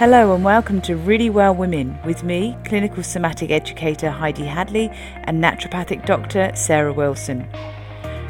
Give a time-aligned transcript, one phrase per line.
[0.00, 4.88] Hello and welcome to Really Well Women with me, clinical somatic educator Heidi Hadley,
[5.24, 7.46] and naturopathic doctor Sarah Wilson.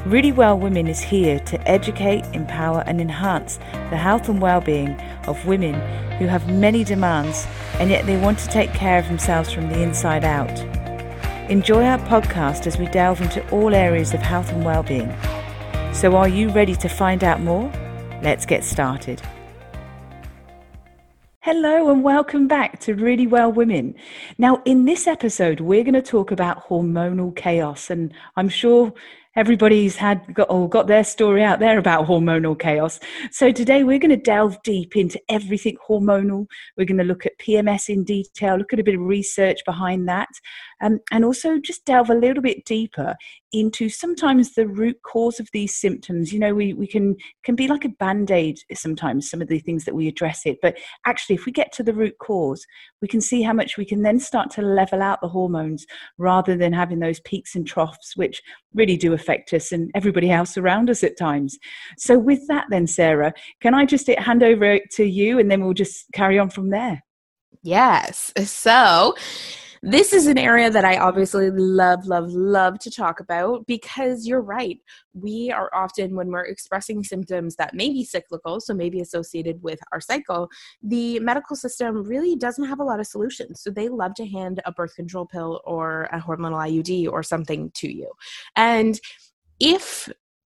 [0.05, 3.59] Really Well Women is here to educate, empower, and enhance
[3.91, 5.75] the health and well-being of women
[6.19, 9.81] who have many demands and yet they want to take care of themselves from the
[9.81, 10.51] inside out.
[11.49, 15.15] Enjoy our podcast as we delve into all areas of health and well-being.
[15.95, 17.71] So are you ready to find out more?
[18.25, 19.23] Let's get started.
[21.43, 23.95] Hello and welcome back to Really Well Women.
[24.37, 28.93] Now, in this episode, we're going to talk about hormonal chaos, and I'm sure
[29.37, 33.01] everybody's had got, or got their story out there about hormonal chaos.
[33.31, 36.47] So today we're going to delve deep into everything hormonal.
[36.77, 40.07] We're going to look at PMS in detail, look at a bit of research behind
[40.09, 40.29] that,
[40.81, 43.17] um, and also just delve a little bit deeper
[43.53, 46.33] into sometimes the root cause of these symptoms.
[46.33, 49.85] You know, we, we can can be like a band-aid sometimes, some of the things
[49.85, 50.59] that we address it.
[50.63, 52.65] But actually if we get to the root cause,
[53.03, 55.87] we can see how much we can then start to level out the hormones
[56.19, 58.41] rather than having those peaks and troughs, which
[58.75, 61.59] really do affect us and everybody else around us at times.
[61.99, 65.75] So, with that, then, Sarah, can I just hand over to you and then we'll
[65.75, 67.03] just carry on from there?
[67.63, 68.33] Yes.
[68.45, 69.15] So,
[69.83, 74.43] this is an area that I obviously love, love, love to talk about because you're
[74.43, 74.79] right.
[75.15, 79.81] We are often, when we're expressing symptoms that may be cyclical, so maybe associated with
[79.93, 80.51] our cycle,
[80.83, 83.63] the medical system really doesn't have a lot of solutions.
[83.63, 87.71] So they love to hand a birth control pill or a hormonal IUD or something
[87.77, 88.13] to you.
[88.57, 89.01] And
[89.61, 90.11] if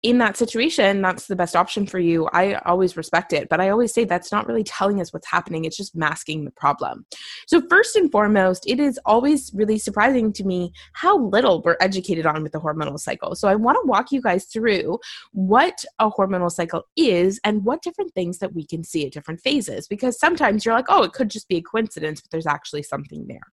[0.07, 2.29] in that situation, that's the best option for you.
[2.33, 5.65] I always respect it, but I always say that's not really telling us what's happening.
[5.65, 7.05] It's just masking the problem.
[7.49, 12.25] So, first and foremost, it is always really surprising to me how little we're educated
[12.25, 13.34] on with the hormonal cycle.
[13.34, 15.01] So, I want to walk you guys through
[15.33, 19.41] what a hormonal cycle is and what different things that we can see at different
[19.41, 22.84] phases, because sometimes you're like, oh, it could just be a coincidence, but there's actually
[22.84, 23.56] something there.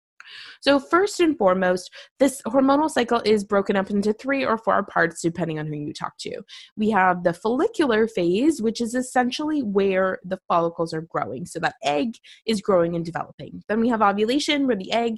[0.61, 5.21] So, first and foremost, this hormonal cycle is broken up into three or four parts
[5.21, 6.41] depending on who you talk to.
[6.75, 11.45] We have the follicular phase, which is essentially where the follicles are growing.
[11.45, 12.15] So, that egg
[12.45, 13.63] is growing and developing.
[13.67, 15.17] Then we have ovulation, where the egg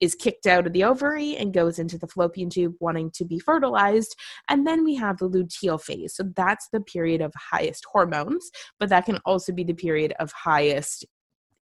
[0.00, 3.38] is kicked out of the ovary and goes into the fallopian tube wanting to be
[3.38, 4.14] fertilized.
[4.48, 6.14] And then we have the luteal phase.
[6.14, 10.30] So that's the period of highest hormones, but that can also be the period of
[10.32, 11.04] highest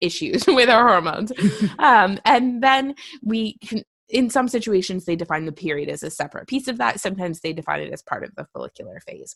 [0.02, 1.32] issues with our hormones.
[1.80, 6.48] um, and then we can, in some situations, they define the period as a separate
[6.48, 7.00] piece of that.
[7.00, 9.36] Sometimes they define it as part of the follicular phase.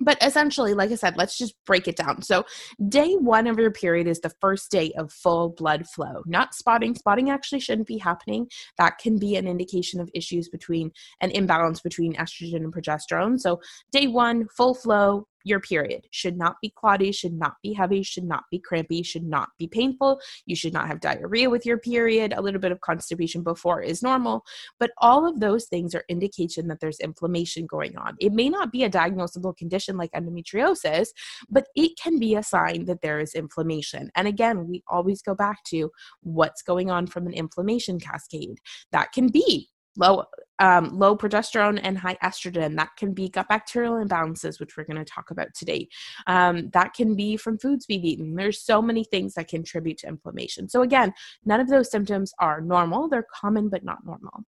[0.00, 2.22] But essentially, like I said, let's just break it down.
[2.22, 2.44] So,
[2.88, 6.96] day one of your period is the first day of full blood flow, not spotting.
[6.96, 8.48] Spotting actually shouldn't be happening.
[8.76, 10.90] That can be an indication of issues between
[11.20, 13.38] an imbalance between estrogen and progesterone.
[13.38, 13.60] So,
[13.92, 18.24] day one, full flow, your period should not be clotty, should not be heavy, should
[18.24, 20.18] not be crampy, should not be painful.
[20.46, 22.32] You should not have diarrhea with your period.
[22.34, 24.44] A little bit of constipation before is normal,
[24.80, 28.16] but all of those things are indication that there's inflammation going on.
[28.20, 31.08] It may not be a diagnosable condition like endometriosis,
[31.48, 34.10] but it can be a sign that there is inflammation.
[34.16, 35.90] And again, we always go back to
[36.22, 38.58] what's going on from an inflammation cascade.
[38.92, 40.24] That can be low
[40.60, 42.76] um, low progesterone and high estrogen.
[42.76, 45.88] That can be gut bacterial imbalances, which we're going to talk about today.
[46.26, 48.34] Um, that can be from foods we've eaten.
[48.34, 50.68] There's so many things that contribute to inflammation.
[50.68, 51.12] So, again,
[51.44, 53.08] none of those symptoms are normal.
[53.08, 54.44] They're common, but not normal.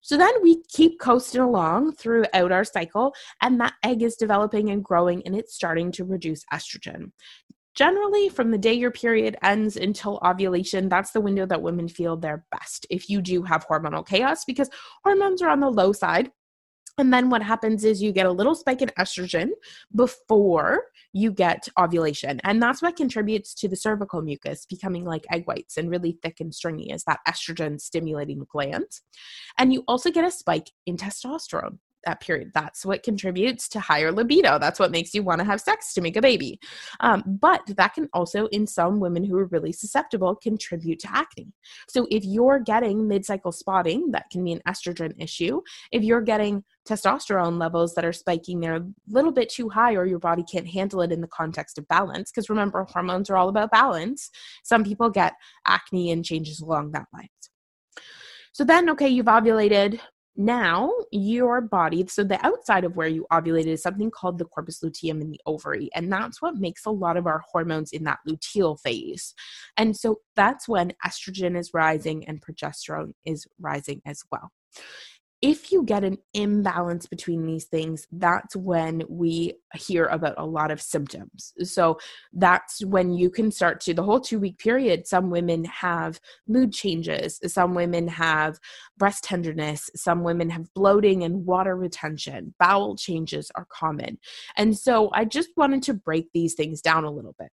[0.00, 4.82] So, then we keep coasting along throughout our cycle, and that egg is developing and
[4.82, 7.10] growing, and it's starting to produce estrogen
[7.74, 12.16] generally from the day your period ends until ovulation that's the window that women feel
[12.16, 14.70] their best if you do have hormonal chaos because
[15.02, 16.30] hormones are on the low side
[16.96, 19.50] and then what happens is you get a little spike in estrogen
[19.94, 22.40] before you get ovulation.
[22.44, 26.38] And that's what contributes to the cervical mucus becoming like egg whites and really thick
[26.40, 28.86] and stringy is that estrogen stimulating gland.
[29.58, 32.52] And you also get a spike in testosterone that period.
[32.54, 34.58] That's what contributes to higher libido.
[34.58, 36.60] That's what makes you want to have sex to make a baby.
[37.00, 41.52] Um, but that can also, in some women who are really susceptible, contribute to acne.
[41.88, 45.60] So if you're getting mid cycle spotting, that can be an estrogen issue.
[45.92, 50.06] If you're getting testosterone levels that are spiking, they're a little bit too high, or
[50.06, 52.30] your body can't handle it in the context of balance.
[52.30, 54.30] Because remember, hormones are all about balance.
[54.62, 55.34] Some people get
[55.66, 57.28] acne and changes along that line.
[58.52, 59.98] So then, okay, you've ovulated,
[60.36, 64.82] now your body so the outside of where you ovulated is something called the corpus
[64.82, 68.18] luteum in the ovary and that's what makes a lot of our hormones in that
[68.28, 69.34] luteal phase.
[69.76, 74.50] And so that's when estrogen is rising and progesterone is rising as well
[75.44, 80.70] if you get an imbalance between these things, that's when we hear about a lot
[80.70, 81.52] of symptoms.
[81.62, 81.98] So
[82.32, 85.06] that's when you can start to the whole two week period.
[85.06, 86.18] Some women have
[86.48, 88.58] mood changes, some women have
[88.96, 94.16] breast tenderness, some women have bloating and water retention, bowel changes are common.
[94.56, 97.50] And so I just wanted to break these things down a little bit.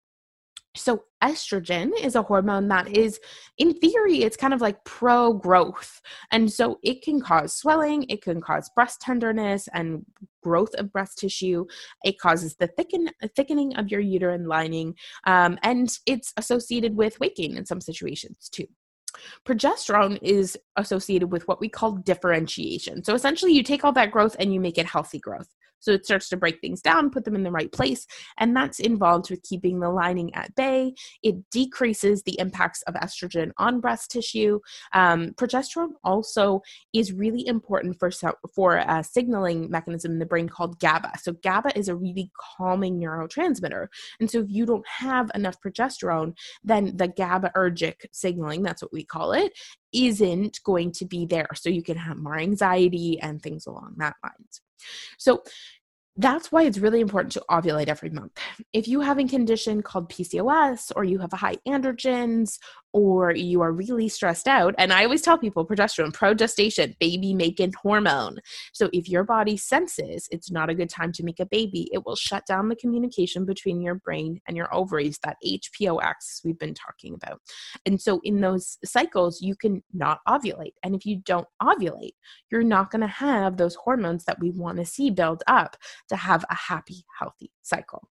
[0.76, 3.18] So, estrogen is a hormone that is,
[3.58, 6.00] in theory, it's kind of like pro growth.
[6.30, 10.04] And so it can cause swelling, it can cause breast tenderness and
[10.42, 11.66] growth of breast tissue.
[12.04, 14.94] It causes the thicken, thickening of your uterine lining.
[15.26, 18.66] Um, and it's associated with gain in some situations too.
[19.44, 23.02] Progesterone is associated with what we call differentiation.
[23.04, 25.48] So essentially, you take all that growth and you make it healthy growth.
[25.80, 28.06] So it starts to break things down, put them in the right place,
[28.38, 30.94] and that's involved with keeping the lining at bay.
[31.22, 34.60] It decreases the impacts of estrogen on breast tissue.
[34.92, 36.60] Um, progesterone also
[36.92, 38.10] is really important for
[38.54, 41.12] for a signaling mechanism in the brain called GABA.
[41.22, 43.86] So GABA is a really calming neurotransmitter,
[44.20, 49.04] and so if you don't have enough progesterone, then the GABAergic signaling, that's what we
[49.04, 49.52] call it,
[49.92, 51.48] isn't going to be there.
[51.54, 54.60] So you can have more anxiety and things along that lines.
[55.18, 55.42] So
[56.20, 58.32] that's why it's really important to ovulate every month.
[58.72, 62.58] If you have a condition called PCOS or you have high androgens
[62.92, 67.72] or you are really stressed out, and I always tell people progesterone, progestation, baby making
[67.80, 68.38] hormone.
[68.72, 72.04] So if your body senses it's not a good time to make a baby, it
[72.04, 76.58] will shut down the communication between your brain and your ovaries, that HPO axis we've
[76.58, 77.40] been talking about.
[77.86, 80.74] And so in those cycles, you can not ovulate.
[80.82, 82.14] And if you don't ovulate,
[82.50, 85.76] you're not going to have those hormones that we want to see build up
[86.10, 88.08] to have a happy, healthy cycle.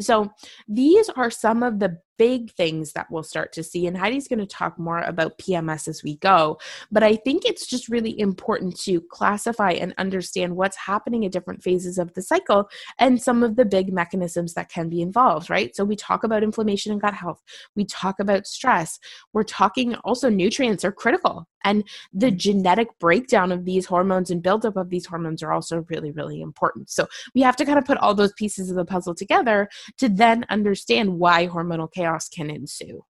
[0.00, 0.32] So,
[0.66, 3.84] these are some of the big things that we'll start to see.
[3.84, 6.56] And Heidi's going to talk more about PMS as we go.
[6.92, 11.64] But I think it's just really important to classify and understand what's happening at different
[11.64, 12.68] phases of the cycle
[13.00, 15.74] and some of the big mechanisms that can be involved, right?
[15.74, 17.42] So we talk about inflammation and gut health,
[17.74, 19.00] we talk about stress,
[19.32, 21.48] we're talking also nutrients are critical.
[21.64, 22.36] And the mm-hmm.
[22.36, 26.90] genetic breakdown of these hormones and buildup of these hormones are also really, really important.
[26.90, 29.68] So we have to kind of put all those pieces of the puzzle together
[29.98, 33.04] to then understand why hormonal chaos chaos can ensue.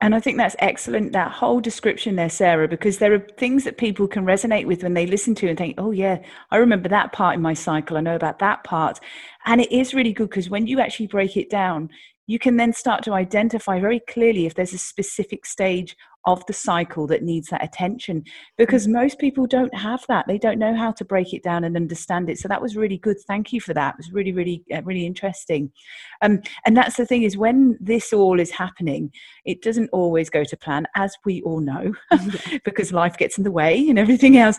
[0.00, 3.78] And I think that's excellent, that whole description there, Sarah, because there are things that
[3.78, 7.12] people can resonate with when they listen to and think, oh, yeah, I remember that
[7.12, 7.96] part in my cycle.
[7.96, 9.00] I know about that part.
[9.44, 11.90] And it is really good because when you actually break it down,
[12.28, 15.96] you can then start to identify very clearly if there's a specific stage
[16.28, 18.22] of the cycle that needs that attention
[18.58, 18.92] because mm.
[18.92, 20.26] most people don't have that.
[20.28, 22.38] They don't know how to break it down and understand it.
[22.38, 23.16] So that was really good.
[23.26, 23.94] Thank you for that.
[23.94, 25.72] It was really really uh, really interesting.
[26.20, 29.10] Um, and that's the thing is when this all is happening
[29.44, 31.94] it doesn't always go to plan as we all know
[32.64, 34.58] because life gets in the way and everything else.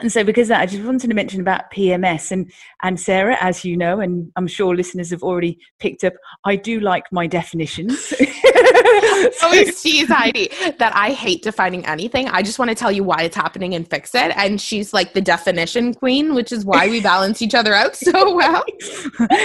[0.00, 2.52] And so because that i just wanted to mention about pms and
[2.84, 6.12] and sarah as you know and i'm sure listeners have already picked up
[6.44, 8.14] i do like my definitions
[9.42, 10.48] always tease Heidi
[10.78, 12.28] that I hate defining anything.
[12.28, 14.36] I just want to tell you why it's happening and fix it.
[14.36, 18.34] And she's like the definition queen, which is why we balance each other out so
[18.34, 18.64] well.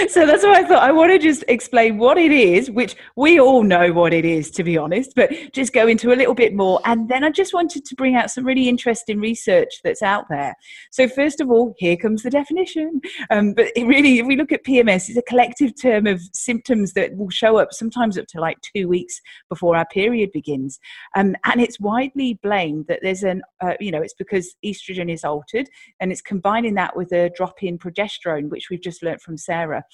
[0.08, 3.40] so that's why I thought I want to just explain what it is, which we
[3.40, 6.54] all know what it is, to be honest, but just go into a little bit
[6.54, 6.80] more.
[6.84, 10.54] And then I just wanted to bring out some really interesting research that's out there.
[10.90, 13.00] So, first of all, here comes the definition.
[13.30, 17.16] Um, but really, if we look at PMS, it's a collective term of symptoms that
[17.16, 20.78] will show up sometimes up to like two weeks before our period begins.
[21.16, 25.24] Um, and it's widely blamed that there's an, uh, you know, it's because estrogen is
[25.24, 25.68] altered
[26.00, 29.84] and it's combining that with a drop in progesterone, which we've just learnt from Sarah.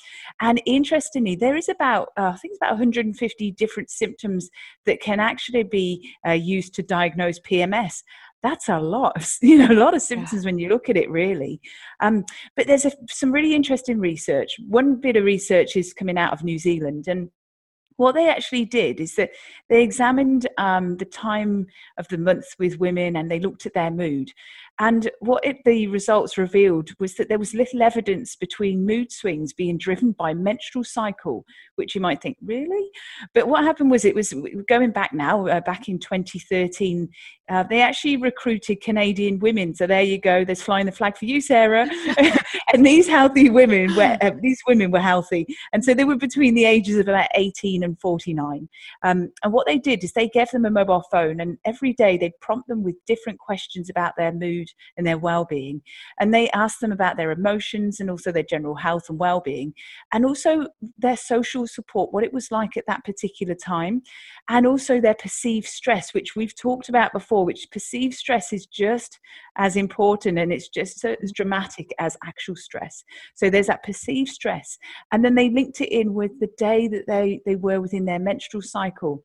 [0.41, 4.49] And interestingly, there is about, uh, I think it's about 150 different symptoms
[4.87, 8.03] that can actually be uh, used to diagnose PMS
[8.43, 10.49] that's a lot of you know a lot of symptoms yeah.
[10.49, 11.61] when you look at it really
[12.01, 12.25] um,
[12.57, 16.43] but there's a, some really interesting research one bit of research is coming out of
[16.43, 17.31] new zealand and
[18.01, 19.31] what they actually did is that
[19.69, 21.67] they examined um, the time
[21.99, 24.33] of the month with women and they looked at their mood.
[24.79, 29.53] And what it, the results revealed was that there was little evidence between mood swings
[29.53, 31.45] being driven by menstrual cycle,
[31.77, 32.91] which you might think, really?
[33.35, 34.33] But what happened was it was
[34.67, 37.07] going back now, uh, back in 2013,
[37.51, 39.75] uh, they actually recruited Canadian women.
[39.75, 41.87] So there you go, there's flying the flag for you, Sarah.
[42.73, 46.55] and these healthy women were uh, these women were healthy, and so they were between
[46.55, 48.69] the ages of about eighteen and forty nine.
[49.03, 52.17] Um, and what they did is they gave them a mobile phone, and every day
[52.17, 55.83] they'd prompt them with different questions about their mood and their well being,
[56.21, 59.75] and they asked them about their emotions and also their general health and well being,
[60.13, 60.67] and also
[60.99, 64.03] their social support, what it was like at that particular time,
[64.49, 67.45] and also their perceived stress, which we've talked about before.
[67.45, 69.19] Which perceived stress is just
[69.57, 73.05] as important and it's just as dramatic as actual stress.
[73.35, 74.79] So there's that perceived stress.
[75.13, 78.19] And then they linked it in with the day that they, they were within their
[78.19, 79.25] menstrual cycle.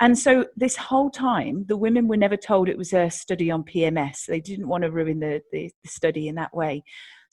[0.00, 3.62] And so this whole time, the women were never told it was a study on
[3.62, 4.26] PMS.
[4.26, 6.82] They didn't want to ruin the, the, the study in that way.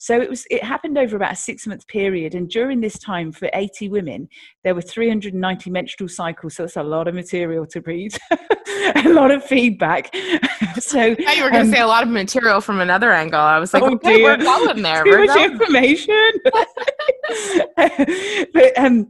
[0.02, 3.30] So it was it happened over about a six month period, and during this time,
[3.30, 4.28] for 80 women,
[4.64, 6.56] there were 390 menstrual cycles.
[6.56, 8.18] So it's a lot of material to read,
[8.96, 10.12] a lot of feedback.
[10.80, 13.38] so I you were going to um, say a lot of material from another angle.
[13.38, 14.24] I was like, oh, okay, dear.
[14.24, 15.04] we're going there.
[15.04, 15.52] Too we're much going.
[15.52, 16.32] information.
[18.52, 19.08] but um,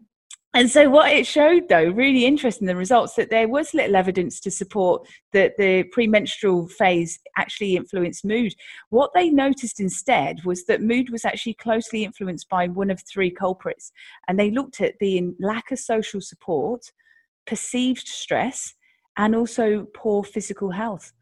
[0.55, 4.39] and so what it showed though really interesting the results that there was little evidence
[4.41, 8.55] to support that the premenstrual phase actually influenced mood.
[8.91, 13.31] What they noticed instead was that mood was actually closely influenced by one of three
[13.31, 13.93] culprits
[14.29, 16.93] and they looked at the lack of social support
[17.47, 18.75] perceived stress
[19.17, 21.13] and also poor physical health.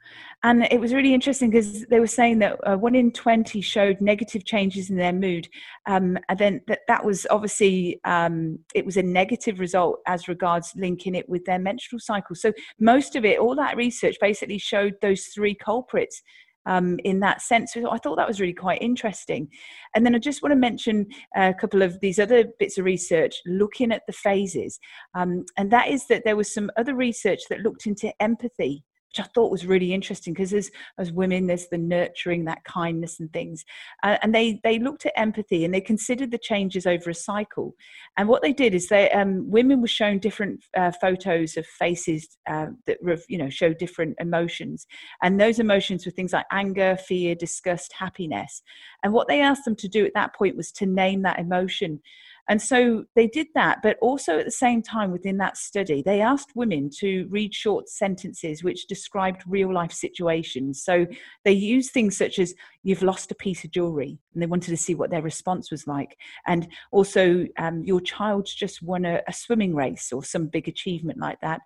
[0.42, 4.00] And it was really interesting because they were saying that uh, one in 20 showed
[4.00, 5.48] negative changes in their mood.
[5.86, 10.72] Um, and then that, that was obviously, um, it was a negative result as regards
[10.76, 12.34] linking it with their menstrual cycle.
[12.34, 16.22] So most of it, all that research basically showed those three culprits
[16.66, 17.72] um, in that sense.
[17.72, 19.48] So I thought that was really quite interesting.
[19.94, 23.36] And then I just want to mention a couple of these other bits of research
[23.46, 24.78] looking at the phases.
[25.14, 29.26] Um, and that is that there was some other research that looked into empathy which
[29.26, 33.32] I thought was really interesting because as as women, there's the nurturing, that kindness and
[33.32, 33.64] things,
[34.02, 37.74] uh, and they they looked at empathy and they considered the changes over a cycle.
[38.16, 42.38] And what they did is they um, women were shown different uh, photos of faces
[42.48, 42.98] uh, that
[43.28, 44.86] you know show different emotions,
[45.22, 48.62] and those emotions were things like anger, fear, disgust, happiness.
[49.02, 52.00] And what they asked them to do at that point was to name that emotion.
[52.48, 56.20] And so they did that, but also at the same time within that study, they
[56.20, 60.82] asked women to read short sentences which described real life situations.
[60.82, 61.06] So
[61.44, 64.76] they used things such as, You've lost a piece of jewelry, and they wanted to
[64.76, 66.16] see what their response was like.
[66.46, 71.18] And also, um, Your child's just won a, a swimming race or some big achievement
[71.18, 71.60] like that.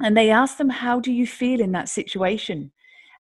[0.00, 2.72] And they asked them, How do you feel in that situation?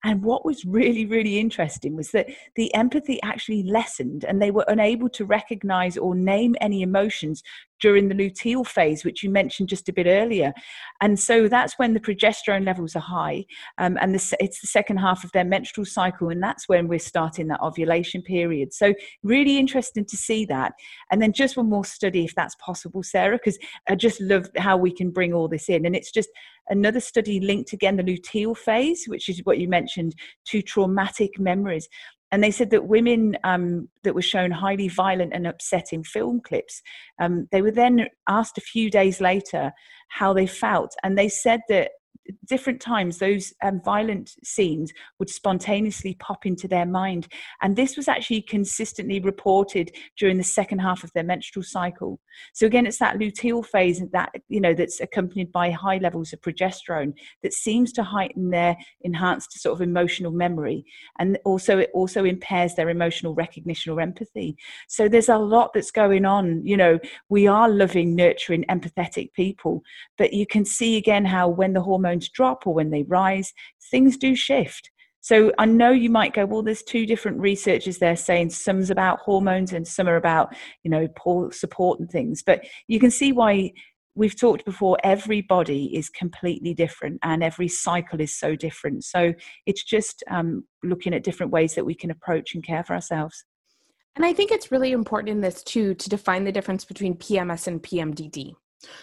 [0.03, 4.65] And what was really, really interesting was that the empathy actually lessened and they were
[4.67, 7.41] unable to recognize or name any emotions
[7.83, 10.53] during the luteal phase, which you mentioned just a bit earlier.
[11.01, 13.45] And so that's when the progesterone levels are high,
[13.77, 16.97] um, and the, it's the second half of their menstrual cycle, and that's when we're
[16.97, 18.73] starting that ovulation period.
[18.73, 20.73] So, really interesting to see that.
[21.11, 24.77] And then, just one more study, if that's possible, Sarah, because I just love how
[24.77, 25.85] we can bring all this in.
[25.85, 26.29] And it's just
[26.69, 30.15] another study linked again the luteal phase, which is what you mentioned,
[30.47, 31.87] to traumatic memories.
[32.31, 36.81] And they said that women um, that were shown highly violent and upsetting film clips,
[37.21, 39.71] um, they were then asked a few days later
[40.09, 40.95] how they felt.
[41.03, 41.91] And they said that
[42.45, 47.27] different times those um, violent scenes would spontaneously pop into their mind.
[47.61, 52.19] And this was actually consistently reported during the second half of their menstrual cycle.
[52.53, 56.41] So again it's that luteal phase that you know that's accompanied by high levels of
[56.41, 57.13] progesterone
[57.43, 60.85] that seems to heighten their enhanced sort of emotional memory.
[61.19, 64.57] And also it also impairs their emotional recognition or empathy.
[64.87, 66.65] So there's a lot that's going on.
[66.65, 66.99] You know
[67.29, 69.83] we are loving nurturing empathetic people.
[70.17, 73.53] But you can see again how when the hormone hormones drop or when they rise,
[73.91, 74.89] things do shift.
[75.21, 79.19] So I know you might go, well, there's two different researchers there saying some's about
[79.19, 80.53] hormones and some are about,
[80.83, 82.43] you know, poor support and things.
[82.43, 83.71] But you can see why
[84.15, 89.05] we've talked before, every body is completely different and every cycle is so different.
[89.05, 89.33] So
[89.65, 93.45] it's just um, looking at different ways that we can approach and care for ourselves.
[94.15, 97.65] And I think it's really important in this too to define the difference between PMS
[97.65, 98.53] and PMDD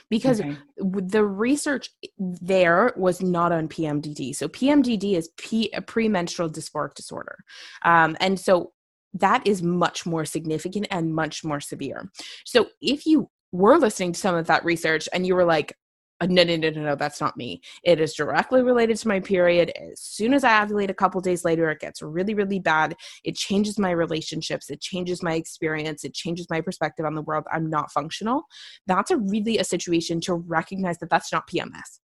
[0.08, 0.56] because okay.
[0.78, 4.34] the research there was not on PMDD.
[4.34, 7.38] So PMDD is P, a premenstrual dysphoric disorder,
[7.84, 8.72] um, and so
[9.14, 12.08] that is much more significant and much more severe.
[12.44, 15.76] So if you were listening to some of that research and you were like,
[16.20, 17.62] Uh, no, no, no, no, no, that's not me.
[17.82, 19.70] It is directly related to my period.
[19.70, 22.94] As soon as I ovulate a couple days later, it gets really, really bad.
[23.24, 24.68] It changes my relationships.
[24.68, 26.04] It changes my experience.
[26.04, 27.44] It changes my perspective on the world.
[27.50, 28.42] I'm not functional.
[28.86, 32.00] That's a really a situation to recognize that that's not PMS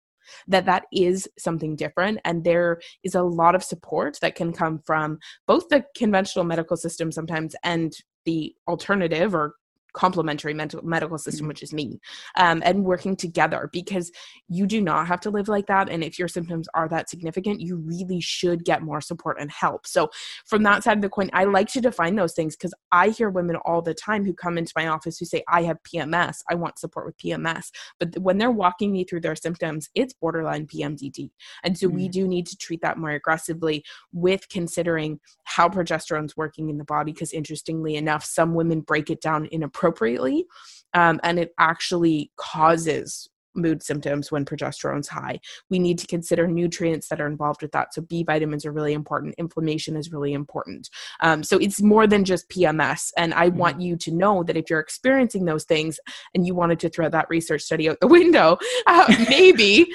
[0.47, 4.78] that that is something different and there is a lot of support that can come
[4.87, 7.92] from both the conventional medical system sometimes and
[8.25, 9.57] the alternative or
[9.92, 11.49] complementary mental medical system, mm-hmm.
[11.49, 12.00] which is me,
[12.37, 14.11] um, and working together because
[14.49, 15.88] you do not have to live like that.
[15.88, 19.87] And if your symptoms are that significant, you really should get more support and help.
[19.87, 20.11] So,
[20.46, 23.30] from that side of the coin, I like to define those things because I hear
[23.30, 26.54] women all the time who come into my office who say, I have PMS, I
[26.54, 27.70] want support with PMS.
[27.99, 31.30] But when they're walking me through their symptoms, it's borderline PMDD.
[31.64, 31.96] And so, mm-hmm.
[31.96, 36.84] we do need to treat that more aggressively with considering how progesterone's working in the
[36.84, 37.12] body.
[37.12, 40.46] Because interestingly enough, some women break it down in a appropriately
[40.94, 45.38] um, and it actually causes mood symptoms when progesterone's high.
[45.68, 47.92] We need to consider nutrients that are involved with that.
[47.92, 49.34] So, B vitamins are really important.
[49.36, 50.88] Inflammation is really important.
[51.20, 53.10] Um, so, it's more than just PMS.
[53.16, 53.58] And I mm-hmm.
[53.58, 56.00] want you to know that if you're experiencing those things
[56.34, 59.86] and you wanted to throw that research study out the window, uh, maybe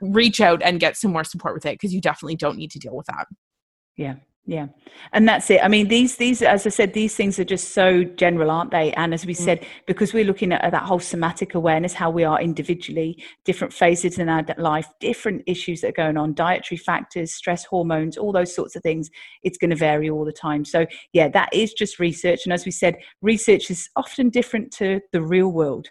[0.00, 2.78] reach out and get some more support with it because you definitely don't need to
[2.78, 3.26] deal with that.
[3.96, 4.16] Yeah,
[4.50, 4.66] yeah.
[5.12, 5.60] And that's it.
[5.62, 8.92] I mean these these as i said these things are just so general aren't they?
[8.94, 9.36] And as we mm.
[9.36, 14.18] said because we're looking at that whole somatic awareness how we are individually different phases
[14.18, 18.52] in our life different issues that are going on dietary factors stress hormones all those
[18.52, 19.08] sorts of things
[19.44, 20.64] it's going to vary all the time.
[20.64, 22.40] So yeah that is just research.
[22.44, 25.86] And as we said research is often different to the real world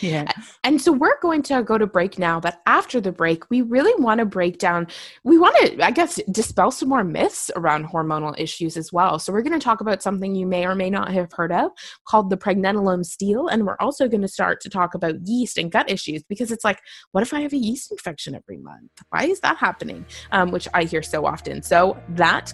[0.00, 0.32] yeah yeah.
[0.64, 3.92] And so we're going to go to break now, but after the break, we really
[4.02, 4.86] want to break down,
[5.24, 9.18] we want to, I guess, dispel some more myths around hormonal issues as well.
[9.18, 11.70] So we're going to talk about something you may or may not have heard of
[12.06, 13.48] called the pregnenolone steal.
[13.48, 16.64] And we're also going to start to talk about yeast and gut issues because it's
[16.64, 16.80] like,
[17.12, 18.90] what if I have a yeast infection every month?
[19.10, 20.06] Why is that happening?
[20.32, 21.62] Um, which I hear so often.
[21.62, 22.52] So that.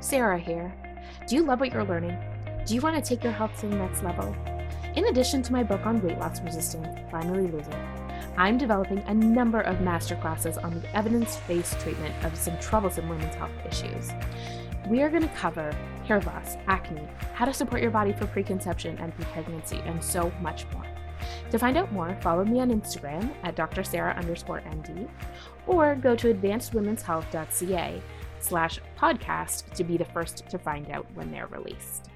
[0.00, 0.74] Sarah here.
[1.26, 2.16] Do you love what you're learning?
[2.66, 4.34] Do you want to take your health to the next level?
[4.96, 7.76] In addition to my book on weight loss resistance, Finally Lose It,
[8.38, 13.34] I'm developing a number of masterclasses on the evidence based treatment of some troublesome women's
[13.34, 14.10] health issues.
[14.88, 15.70] We are going to cover
[16.06, 20.32] hair loss, acne, how to support your body for preconception and pre pregnancy, and so
[20.40, 20.86] much more.
[21.50, 23.84] To find out more, follow me on Instagram at Dr.
[23.84, 25.10] Sarah underscore MD
[25.66, 28.02] or go to advancedwomenshealth.ca
[28.40, 32.08] slash podcast to be the first to find out when they're released.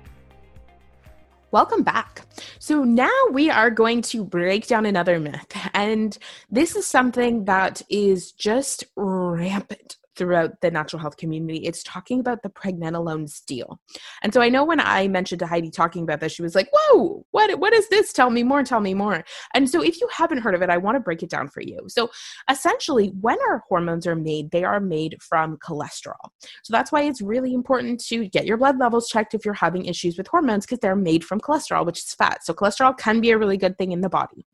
[1.53, 2.23] Welcome back.
[2.61, 5.53] So now we are going to break down another myth.
[5.75, 6.17] And
[6.49, 11.61] this is something that is just rampant throughout the natural health community.
[11.65, 13.81] It's talking about the pregnenolone steal.
[14.23, 16.69] And so I know when I mentioned to Heidi talking about this, she was like,
[16.75, 18.13] whoa, what, what is this?
[18.13, 19.25] Tell me more, tell me more.
[19.55, 21.63] And so if you haven't heard of it, I want to break it down for
[21.63, 21.79] you.
[21.89, 22.11] So
[22.51, 26.29] essentially, when our hormones are made, they are made from cholesterol.
[26.63, 29.87] So that's why it's really important to get your blood levels checked if you're having
[29.87, 32.45] issues with hormones because they're made from cholesterol, which is fat.
[32.45, 34.45] So cholesterol can be a really good thing in the body.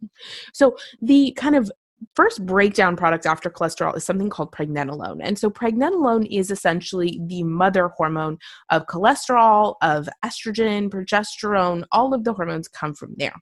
[0.53, 1.73] So the kind of
[2.15, 5.21] first breakdown product after cholesterol is something called pregnenolone.
[5.23, 8.39] And so pregnenolone is essentially the mother hormone
[8.71, 13.35] of cholesterol, of estrogen, progesterone, all of the hormones come from there.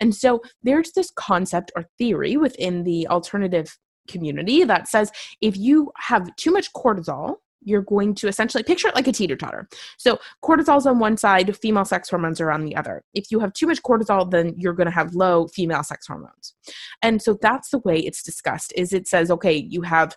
[0.00, 3.76] And so there's this concept or theory within the alternative
[4.08, 8.94] community that says if you have too much cortisol, you're going to essentially picture it
[8.94, 9.68] like a teeter totter.
[9.98, 13.02] So cortisol's on one side, female sex hormones are on the other.
[13.14, 16.54] If you have too much cortisol, then you're going to have low female sex hormones.
[17.02, 20.16] And so that's the way it's discussed is it says, okay, you have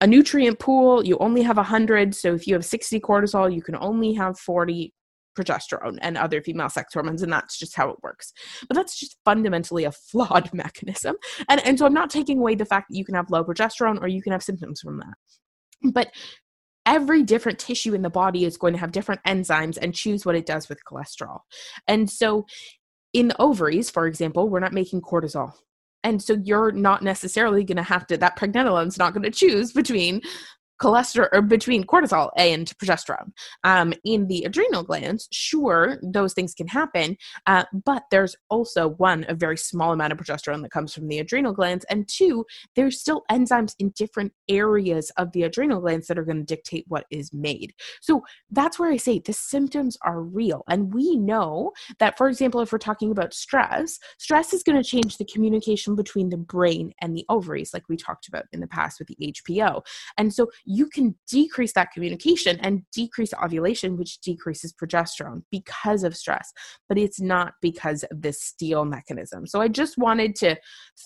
[0.00, 2.14] a nutrient pool, you only have 100.
[2.14, 4.92] So if you have 60 cortisol, you can only have 40
[5.34, 8.32] progesterone and other female sex hormones and that's just how it works
[8.68, 11.16] but that's just fundamentally a flawed mechanism
[11.48, 14.00] and, and so i'm not taking away the fact that you can have low progesterone
[14.00, 15.14] or you can have symptoms from that
[15.92, 16.08] but
[16.86, 20.36] every different tissue in the body is going to have different enzymes and choose what
[20.36, 21.40] it does with cholesterol.
[21.88, 22.46] And so
[23.12, 25.52] in the ovaries, for example, we're not making cortisol.
[26.02, 29.72] And so you're not necessarily going to have to, that pregnenolone's not going to choose
[29.72, 30.20] between
[30.84, 33.32] cholesterol or between cortisol and progesterone.
[33.64, 37.16] Um, in the adrenal glands, sure, those things can happen,
[37.46, 41.18] uh, but there's also one, a very small amount of progesterone that comes from the
[41.20, 42.44] adrenal glands, and two,
[42.76, 46.84] there's still enzymes in different areas of the adrenal glands that are going to dictate
[46.88, 47.72] what is made.
[48.02, 50.64] So that's where I say the symptoms are real.
[50.68, 54.88] And we know that, for example, if we're talking about stress, stress is going to
[54.88, 58.66] change the communication between the brain and the ovaries, like we talked about in the
[58.66, 59.82] past with the HPO.
[60.18, 66.16] And so you can decrease that communication and decrease ovulation, which decreases progesterone because of
[66.16, 66.52] stress,
[66.88, 69.46] but it's not because of this steal mechanism.
[69.46, 70.56] So I just wanted to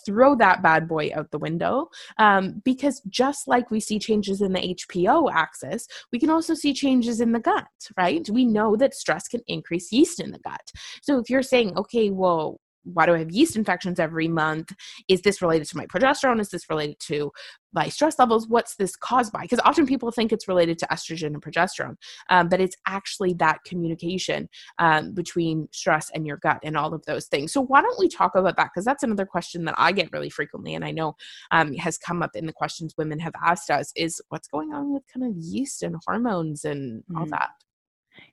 [0.06, 4.52] throw that bad boy out the window um, because just like we see changes in
[4.52, 8.28] the HPO axis, we can also see changes in the gut, right?
[8.30, 10.72] We know that stress can increase yeast in the gut.
[11.02, 14.72] So if you're saying, okay, well, why do I have yeast infections every month?
[15.08, 16.40] Is this related to my progesterone?
[16.40, 17.30] Is this related to
[17.72, 18.48] my stress levels?
[18.48, 19.42] What's this caused by?
[19.42, 21.96] Because often people think it's related to estrogen and progesterone,
[22.30, 27.04] um, but it's actually that communication um, between stress and your gut and all of
[27.06, 27.52] those things.
[27.52, 28.70] So why don't we talk about that?
[28.74, 31.14] Because that's another question that I get really frequently, and I know
[31.50, 34.92] um, has come up in the questions women have asked us: is what's going on
[34.92, 37.30] with kind of yeast and hormones and all mm.
[37.30, 37.50] that.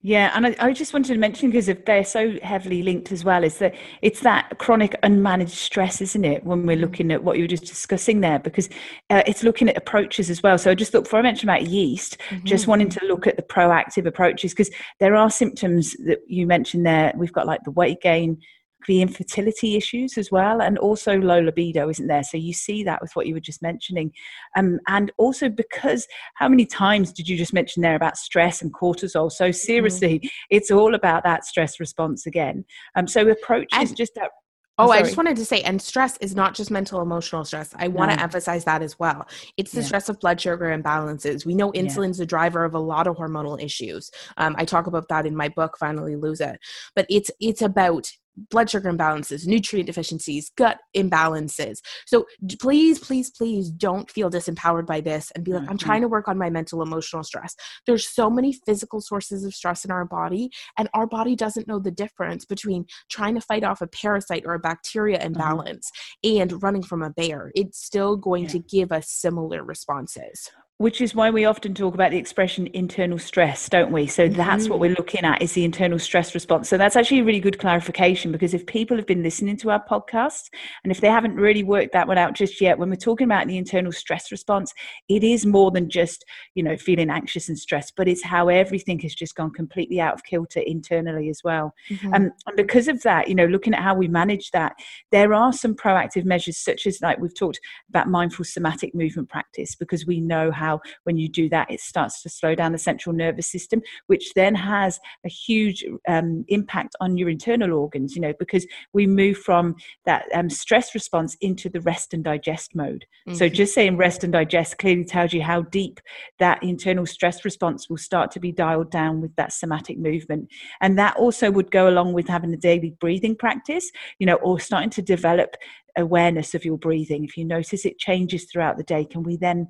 [0.01, 3.23] Yeah, and I, I, just wanted to mention because if they're so heavily linked as
[3.23, 6.43] well, is that it's that chronic unmanaged stress, isn't it?
[6.43, 8.69] When we're looking at what you were just discussing there, because
[9.09, 10.59] uh, it's looking at approaches as well.
[10.59, 12.45] So I just thought before I mentioned about yeast, mm-hmm.
[12.45, 14.69] just wanting to look at the proactive approaches because
[14.99, 17.11] there are symptoms that you mentioned there.
[17.15, 18.39] We've got like the weight gain,
[18.87, 22.23] the infertility issues as well, and also low libido, isn't there?
[22.23, 24.11] So you see that with what you were just mentioning.
[24.55, 28.73] Um, and also because how many times did you just mention there about stress and
[28.73, 29.31] cortisol?
[29.31, 30.29] So seriously, mm.
[30.49, 32.65] it's all about that stress response again.
[32.95, 34.31] Um, so approach is just that
[34.77, 37.73] Oh, I just wanted to say, and stress is not just mental emotional stress.
[37.77, 38.17] I want no.
[38.17, 39.25] to emphasize that as well.
[39.55, 39.87] It's the yeah.
[39.87, 41.45] stress of blood sugar imbalances.
[41.45, 42.23] We know insulin's yeah.
[42.23, 44.11] the driver of a lot of hormonal issues.
[44.35, 46.59] Um, I talk about that in my book, Finally Lose It.
[46.93, 48.11] But it's it's about
[48.49, 51.79] blood sugar imbalances, nutrient deficiencies, gut imbalances.
[52.05, 52.25] So
[52.59, 55.71] please, please, please don't feel disempowered by this and be like, mm-hmm.
[55.71, 57.55] I'm trying to work on my mental emotional stress.
[57.85, 61.79] There's so many physical sources of stress in our body, and our body doesn't know
[61.79, 65.27] the difference between trying to fight off a parasite or a bacteria mm-hmm.
[65.27, 65.91] imbalance
[66.25, 66.41] mm-hmm.
[66.41, 67.51] and running from a bear.
[67.55, 68.49] It's still going yeah.
[68.49, 73.17] to give us similar responses which is why we often talk about the expression internal
[73.17, 74.71] stress don't we so that's mm-hmm.
[74.71, 77.57] what we're looking at is the internal stress response so that's actually a really good
[77.57, 80.49] clarification because if people have been listening to our podcast
[80.83, 83.47] and if they haven't really worked that one out just yet when we're talking about
[83.47, 84.73] the internal stress response
[85.07, 88.99] it is more than just you know feeling anxious and stressed but it's how everything
[88.99, 92.13] has just gone completely out of kilter internally as well mm-hmm.
[92.13, 94.73] um, and because of that you know looking at how we manage that
[95.11, 99.73] there are some proactive measures such as like we've talked about mindful somatic movement practice
[99.73, 102.77] because we know how how when you do that, it starts to slow down the
[102.77, 108.21] central nervous system, which then has a huge um, impact on your internal organs, you
[108.21, 109.75] know, because we move from
[110.05, 113.05] that um, stress response into the rest and digest mode.
[113.27, 113.37] Mm-hmm.
[113.37, 115.99] So just saying rest and digest clearly tells you how deep
[116.39, 120.49] that internal stress response will start to be dialed down with that somatic movement.
[120.81, 124.59] And that also would go along with having a daily breathing practice, you know, or
[124.59, 125.55] starting to develop
[125.97, 127.23] awareness of your breathing.
[127.23, 129.67] If you notice it changes throughout the day, can we then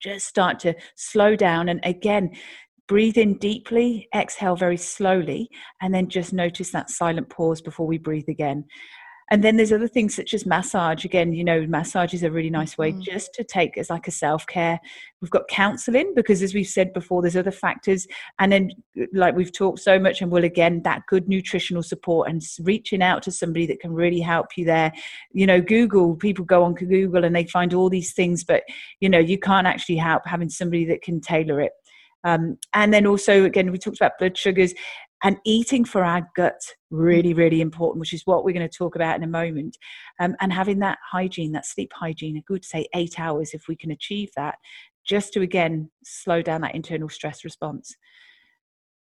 [0.00, 2.30] just start to slow down and again
[2.88, 5.48] breathe in deeply exhale very slowly
[5.80, 8.64] and then just notice that silent pause before we breathe again
[9.30, 11.04] and then there's other things such as massage.
[11.04, 13.00] Again you know massage is a really nice way mm-hmm.
[13.00, 14.80] just to take as like a self-care.
[15.20, 18.06] We've got counseling because as we've said before there's other factors.
[18.38, 18.70] And then
[19.12, 23.22] like we've talked so much and will again that good nutritional support and reaching out
[23.24, 24.92] to somebody that can really help you there.
[25.32, 28.62] You know google people go on google and they find all these things but
[29.00, 31.72] you know you can't actually help having somebody that can tailor it.
[32.24, 34.74] Um, and then also again we talked about blood sugars
[35.22, 38.94] and eating for our gut really really important which is what we're going to talk
[38.94, 39.76] about in a moment.
[40.20, 43.76] Um, and having that hygiene that sleep hygiene a good say eight hours if we
[43.76, 44.56] can achieve that
[45.04, 47.94] just to again slow down that internal stress response.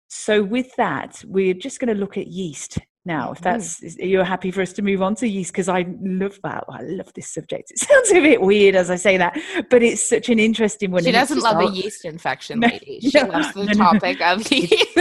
[0.07, 4.51] So with that we're just going to look at yeast now if that's you're happy
[4.51, 7.71] for us to move on to yeast because i love that i love this subject.
[7.71, 9.39] It sounds a bit weird as i say that
[9.71, 12.99] but it's such an interesting one she doesn't love a yeast infection lady.
[12.99, 14.33] she no, loves the no, topic no.
[14.33, 14.99] of yeast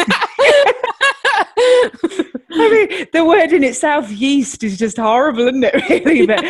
[2.71, 5.75] Mean, the word in itself, yeast, is just horrible, isn't it?
[6.07, 6.41] Really, but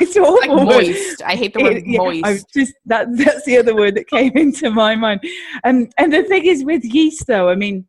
[0.00, 0.56] it's awful.
[0.56, 1.22] Like moist.
[1.22, 2.46] I hate the word it, moist.
[2.54, 3.06] Yeah, just that.
[3.16, 5.20] That's the other word that came into my mind.
[5.64, 7.86] Um, and the thing is, with yeast, though, I mean,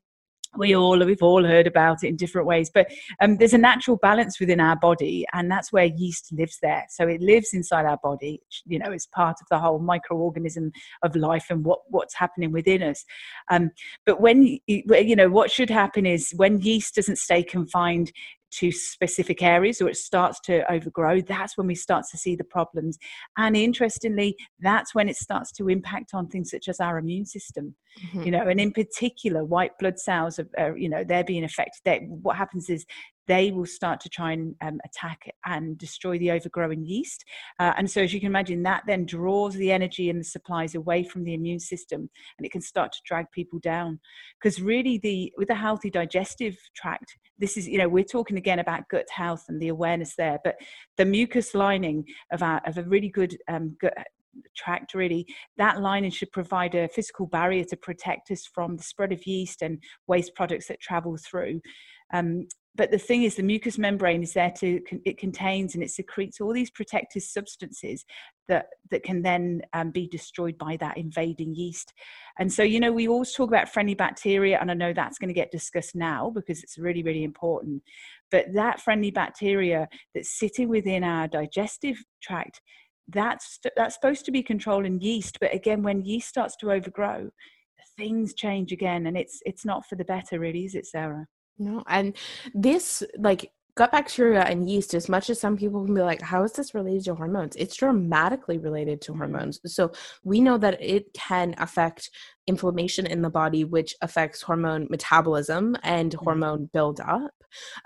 [0.57, 2.87] we all we've all heard about it in different ways but
[3.21, 6.85] um, there's a natural balance within our body and that's where yeast lives there.
[6.89, 10.71] So it lives inside our body you know it's part of the whole microorganism
[11.03, 13.05] of life and what what's happening within us.
[13.49, 13.71] Um,
[14.05, 18.11] but when you know what should happen is when yeast doesn't stay confined
[18.51, 22.43] to specific areas or it starts to overgrow, that's when we start to see the
[22.43, 22.97] problems.
[23.37, 27.75] And interestingly, that's when it starts to impact on things such as our immune system.
[28.05, 28.23] Mm-hmm.
[28.23, 31.81] You know, and in particular, white blood cells, are, are you know, they're being affected.
[31.83, 32.85] They, what happens is
[33.27, 37.23] they will start to try and um, attack and destroy the overgrowing yeast.
[37.59, 40.75] Uh, and so, as you can imagine, that then draws the energy and the supplies
[40.75, 43.99] away from the immune system, and it can start to drag people down.
[44.41, 48.59] Because really, the with a healthy digestive tract, this is you know we're talking again
[48.59, 50.55] about gut health and the awareness there, but
[50.97, 53.93] the mucus lining of our of a really good um, gut
[54.55, 55.25] tract really
[55.57, 59.61] that lining should provide a physical barrier to protect us from the spread of yeast
[59.61, 61.59] and waste products that travel through
[62.13, 65.91] um, but the thing is the mucous membrane is there to it contains and it
[65.91, 68.05] secretes all these protective substances
[68.47, 71.93] that that can then um, be destroyed by that invading yeast.
[72.39, 75.27] And so you know we always talk about friendly bacteria and i know that's going
[75.27, 77.83] to get discussed now because it's really really important.
[78.29, 82.61] But that friendly bacteria that's sitting within our digestive tract
[83.09, 87.29] that's that's supposed to be controlling yeast but again when yeast starts to overgrow
[87.97, 91.25] things change again and it's it's not for the better really is it sarah
[91.57, 92.15] no, and
[92.53, 96.43] this like gut bacteria and yeast, as much as some people can be like, how
[96.43, 97.55] is this related to hormones?
[97.55, 99.59] It's dramatically related to hormones.
[99.65, 99.91] So
[100.23, 102.09] we know that it can affect
[102.47, 106.23] inflammation in the body, which affects hormone metabolism and mm-hmm.
[106.23, 107.31] hormone buildup.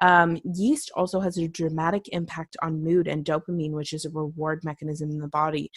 [0.02, 4.62] Um, yeast also has a dramatic impact on mood and dopamine, which is a reward
[4.64, 5.72] mechanism in the body.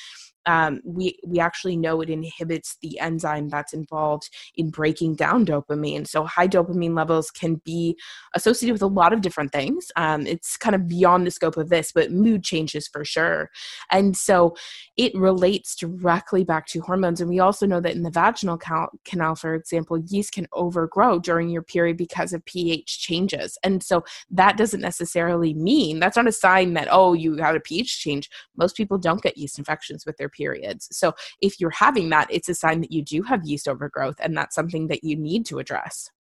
[0.47, 6.07] Um, we we actually know it inhibits the enzyme that's involved in breaking down dopamine.
[6.07, 7.99] So high dopamine levels can be
[8.35, 9.91] associated with a lot of different things.
[9.97, 13.51] Um, it's kind of beyond the scope of this, but mood changes for sure.
[13.91, 14.57] And so
[14.97, 17.21] it relates directly back to hormones.
[17.21, 21.19] And we also know that in the vaginal cal- canal, for example, yeast can overgrow
[21.19, 23.59] during your period because of pH changes.
[23.63, 27.61] And so that doesn't necessarily mean that's not a sign that oh you had a
[27.61, 28.31] pH change.
[28.57, 30.89] Most people don't get yeast infections with their periods.
[30.93, 34.37] So if you're having that, it's a sign that you do have yeast overgrowth, and
[34.37, 36.11] that's something that you need to address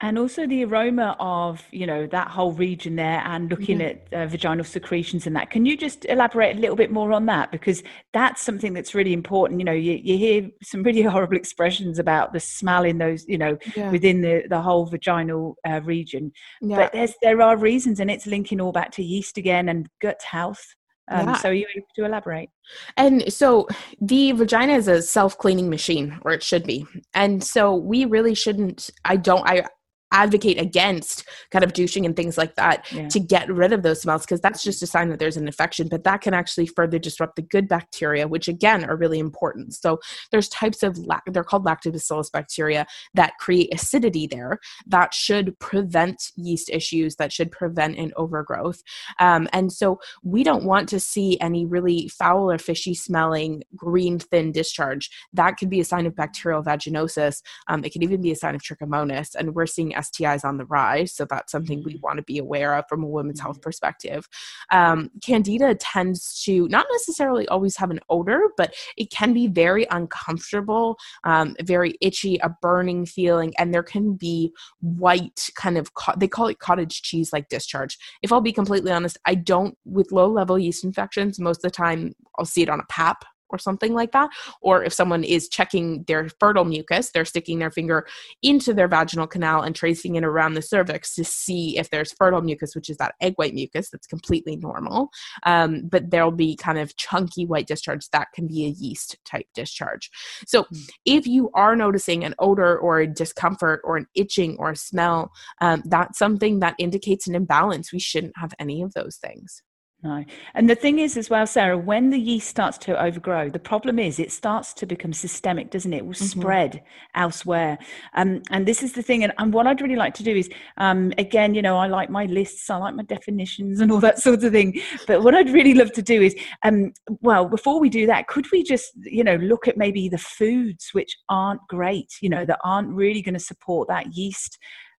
[0.00, 4.26] and also the aroma of you know that whole region there and looking at uh,
[4.26, 7.82] vaginal secretions and that can you just elaborate a little bit more on that because
[8.12, 12.32] that's something that's really important you know you, you hear some really horrible expressions about
[12.32, 13.90] the smell in those you know yeah.
[13.90, 16.30] within the the whole vaginal uh, region
[16.60, 16.76] yeah.
[16.76, 20.20] but there's there are reasons and it's linking all back to yeast again and gut
[20.22, 20.74] health
[21.10, 21.34] um.
[21.36, 22.50] So, you able to elaborate?
[22.98, 23.66] And so,
[23.98, 26.84] the vagina is a self cleaning machine, or it should be.
[27.14, 28.90] And so, we really shouldn't.
[29.06, 29.48] I don't.
[29.48, 29.64] I
[30.12, 33.08] advocate against kind of douching and things like that yeah.
[33.08, 35.88] to get rid of those smells because that's just a sign that there's an infection
[35.88, 39.74] but that can actually further disrupt the good bacteria which again are really important.
[39.74, 39.98] So
[40.30, 46.70] there's types of they're called lactobacillus bacteria that create acidity there that should prevent yeast
[46.70, 48.82] issues that should prevent an overgrowth.
[49.18, 54.18] Um, and so we don't want to see any really foul or fishy smelling green
[54.18, 55.10] thin discharge.
[55.32, 57.42] That could be a sign of bacterial vaginosis.
[57.68, 60.64] Um, it could even be a sign of trichomonas and we're seeing STIs on the
[60.66, 61.12] rise.
[61.12, 62.00] So that's something we mm-hmm.
[62.02, 63.62] want to be aware of from a women's health mm-hmm.
[63.62, 64.28] perspective.
[64.72, 69.86] Um, candida tends to not necessarily always have an odor, but it can be very
[69.90, 76.14] uncomfortable, um, very itchy, a burning feeling, and there can be white kind of, co-
[76.16, 77.98] they call it cottage cheese like discharge.
[78.22, 81.70] If I'll be completely honest, I don't, with low level yeast infections, most of the
[81.70, 84.30] time I'll see it on a pap or something like that.
[84.60, 88.06] Or if someone is checking their fertile mucus, they're sticking their finger
[88.42, 92.42] into their vaginal canal and tracing it around the cervix to see if there's fertile
[92.42, 95.08] mucus, which is that egg white mucus that's completely normal.
[95.44, 99.46] Um, but there'll be kind of chunky white discharge that can be a yeast type
[99.54, 100.10] discharge.
[100.46, 100.76] So hmm.
[101.04, 105.30] if you are noticing an odor or a discomfort or an itching or a smell,
[105.60, 107.92] um, that's something that indicates an imbalance.
[107.92, 109.62] We shouldn't have any of those things.
[110.00, 110.24] No.
[110.54, 113.98] And the thing is, as well, Sarah, when the yeast starts to overgrow, the problem
[113.98, 115.98] is it starts to become systemic, doesn't it?
[115.98, 116.40] It will mm-hmm.
[116.40, 116.84] spread
[117.16, 117.78] elsewhere.
[118.14, 119.24] Um, and this is the thing.
[119.24, 122.10] And, and what I'd really like to do is, um, again, you know, I like
[122.10, 124.80] my lists, I like my definitions and all that sort of thing.
[125.08, 128.46] But what I'd really love to do is, um, well, before we do that, could
[128.52, 132.60] we just, you know, look at maybe the foods which aren't great, you know, that
[132.62, 134.58] aren't really going to support that yeast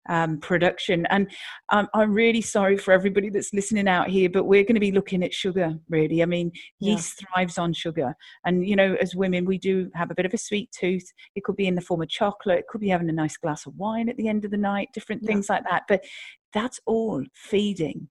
[0.09, 1.07] um, production.
[1.11, 1.31] And
[1.71, 4.93] um, I'm really sorry for everybody that's listening out here, but we're going to be
[4.93, 6.23] looking at sugar, really.
[6.23, 6.93] I mean, yeah.
[6.93, 8.15] yeast thrives on sugar.
[8.45, 11.13] And, you know, as women, we do have a bit of a sweet tooth.
[11.35, 13.67] It could be in the form of chocolate, it could be having a nice glass
[13.67, 15.57] of wine at the end of the night, different things yeah.
[15.57, 15.83] like that.
[15.89, 16.05] But
[16.53, 18.09] that's all feeding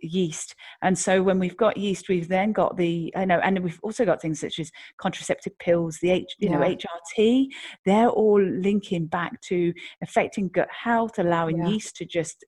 [0.00, 3.80] yeast and so when we've got yeast we've then got the i know and we've
[3.82, 6.58] also got things such as contraceptive pills the H, you yeah.
[6.58, 6.76] know
[7.18, 7.46] hrt
[7.84, 11.68] they're all linking back to affecting gut health allowing yeah.
[11.68, 12.44] yeast to just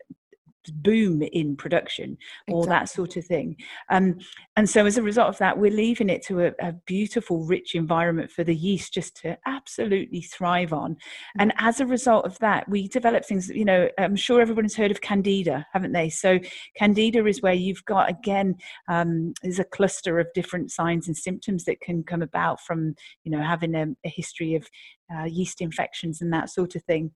[0.71, 2.17] boom in production
[2.49, 3.57] or that sort of thing.
[3.91, 4.19] Um,
[4.57, 7.75] and so as a result of that we're leaving it to a, a, beautiful rich
[7.75, 10.97] environment for the yeast just to absolutely thrive on.
[11.39, 11.55] And mm.
[11.59, 15.01] as a result of that we develop things you know i'm sure everyone's heard of
[15.01, 16.11] candida haven't they?
[16.11, 16.39] So
[16.77, 18.57] candida is where you've got again
[18.89, 22.95] um, there's a cluster of different signs and symptoms that can come about from
[23.25, 24.69] you know having a, a history of
[25.15, 27.11] uh, yeast infections and that sort of thing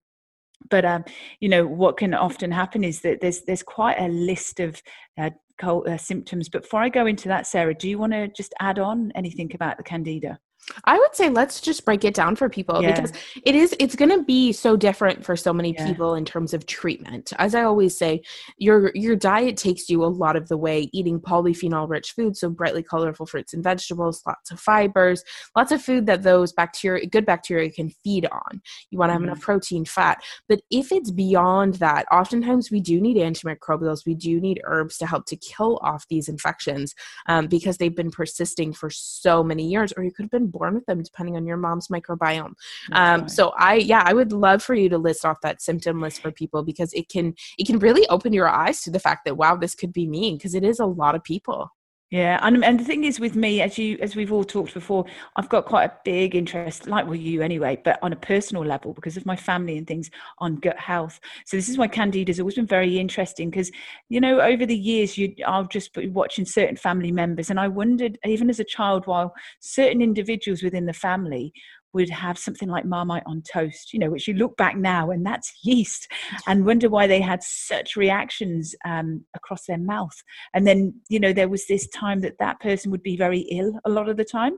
[0.69, 1.05] but um,
[1.41, 4.83] you know what can often happen is that there's there's quite a list of
[5.19, 5.31] uh,
[5.63, 6.49] uh, symptoms.
[6.49, 9.51] But before I go into that, Sarah, do you want to just add on anything
[9.55, 10.39] about the candida?
[10.85, 12.95] I would say let's just break it down for people Yeah.
[12.95, 13.13] because
[13.45, 15.87] it is it's going to be so different for so many Yeah.
[15.87, 17.33] people in terms of treatment.
[17.39, 18.23] As I always say,
[18.59, 22.51] your your diet takes you a lot of the way eating polyphenol rich foods, so
[22.51, 25.23] brightly colorful fruits and vegetables, lots of fibers,
[25.57, 28.61] lots of food that those bacteria good bacteria can feed on.
[28.91, 29.27] You want to have Mhm.
[29.27, 30.23] enough protein, fat.
[30.49, 35.07] But if it's beyond that, oftentimes we do need antimicrobials, we do need herbs to
[35.07, 36.95] help to kill off these infections
[37.29, 40.75] um, because they've been persisting for so many years, or you could have been born
[40.75, 42.55] with them depending on your mom's microbiome.
[42.91, 43.31] That's Um, right.
[43.31, 46.31] So I, yeah, I would love for you to list off that symptom list for
[46.31, 49.57] people because it can it can really open your eyes to the fact that wow,
[49.57, 51.73] this could be me because it is a lot of people.
[52.11, 54.73] Yeah, and um, and the thing is with me, as you as we've all talked
[54.75, 58.65] before, I've got quite a big interest, like with you anyway, but on a personal
[58.65, 61.19] level because of my family and things on gut health.
[61.47, 63.73] So this is why Candida has always been very interesting because
[64.09, 67.67] you know over the years you I'll just be watching certain family members, and I
[67.67, 71.53] wondered even as a child, while certain individuals within the family
[71.97, 75.27] would have something like marmite on toast, you know, which you look back now and
[75.27, 76.07] that's yeast,
[76.47, 80.17] and wonder why they had such reactions um, across their mouth.
[80.55, 83.73] And then you know there was this time that that person would be very ill
[83.85, 84.53] a lot of the time.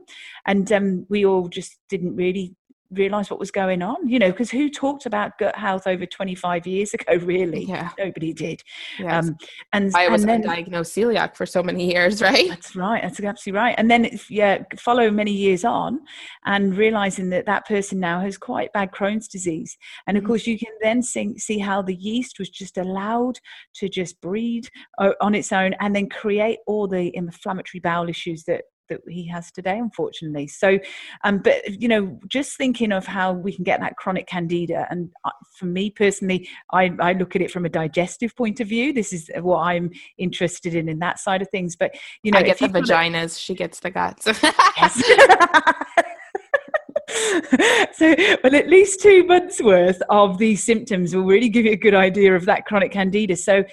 [0.45, 2.55] And um, we all just didn't really
[2.91, 6.65] realize what was going on you know because who talked about gut health over 25
[6.65, 7.89] years ago really Yeah.
[7.99, 8.63] nobody did
[8.97, 9.27] Yes.
[9.29, 9.37] um,
[9.73, 12.47] and, I was and then undiagnosed celiac for so many years, right?
[12.49, 15.99] that's right that's absolutely right and then yeah follow many years on
[16.45, 20.27] and realizing that that person now has quite bad crohn's disease and of Mhm.
[20.27, 23.39] course you can then see, see how the yeast was just allowed
[23.75, 28.43] to just breed uh, on its own and then create all the inflammatory bowel issues
[28.45, 30.77] that that he has today unfortunately so
[31.23, 35.09] um but you know just thinking of how we can get that chronic candida and
[35.25, 38.93] uh, for me personally I, I look at it from a digestive point of view
[38.93, 41.91] this is what i'm interested in in that side of things but
[42.23, 44.27] you know I get if the vaginas, she gets the guts.
[47.93, 51.77] So, well, at least two months worth of these symptoms will really give you a
[51.77, 53.35] good idea of that chronic candida.
[53.35, 53.63] So,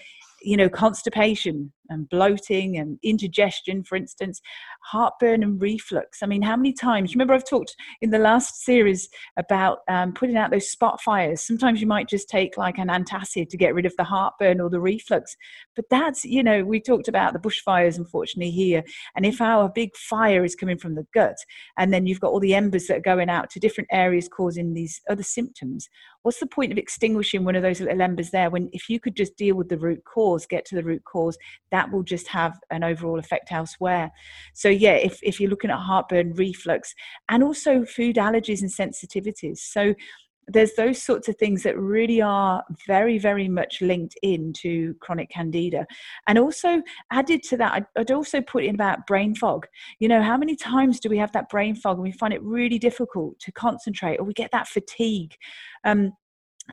[0.43, 4.40] you know, constipation and bloating and indigestion, for instance,
[4.83, 6.22] heartburn and reflux.
[6.22, 7.14] I mean, how many times?
[7.14, 11.40] Remember, I've talked in the last series about um, putting out those spot fires.
[11.40, 14.70] Sometimes you might just take like an antacid to get rid of the heartburn or
[14.70, 15.37] the reflux.
[15.75, 18.83] But that's, you know, we talked about the bushfires, unfortunately, here.
[19.14, 21.37] And if our big fire is coming from the gut,
[21.79, 24.75] and then you've got all the embers that are going out to different areas causing
[24.75, 25.88] these other symptoms,
[26.22, 29.14] what's the point of extinguishing one of those little embers there when if you could
[29.14, 31.38] just deal with the root cause, get to the root cause,
[31.91, 34.11] will just have an overall effect elsewhere.
[34.55, 36.95] So yeah, if, if you're looking at heartburn, reflux,
[37.29, 39.59] and also food allergies and sensitivities.
[39.59, 39.95] So
[40.49, 45.87] there's those sorts of things that really are very, very much linked into chronic candida.
[46.29, 49.67] And also added to that, I'd, I'd also put in about brain fog.
[49.99, 52.43] You know, how many times do we have that brain fog and we find it
[52.43, 55.35] really difficult to concentrate or we get that fatigue?
[55.85, 56.12] Um,